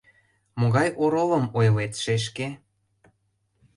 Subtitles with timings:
[0.59, 2.47] Могай оролым ойлет, шешке?